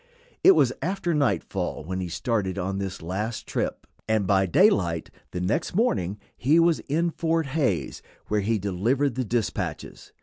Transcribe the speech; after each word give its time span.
It 0.43 0.53
was 0.55 0.73
after 0.81 1.13
nightfall 1.13 1.83
when 1.83 1.99
he 1.99 2.09
started 2.09 2.57
on 2.57 2.79
this 2.79 3.03
last 3.03 3.45
trip, 3.45 3.85
and 4.09 4.25
by 4.25 4.47
daylight 4.47 5.11
the 5.29 5.39
next 5.39 5.75
morning 5.75 6.17
he 6.35 6.59
was 6.59 6.79
in 6.89 7.11
Fort 7.11 7.45
Hays, 7.45 8.01
where 8.25 8.41
he 8.41 8.57
delivered 8.57 9.13
the 9.13 9.23
dispatches. 9.23 10.11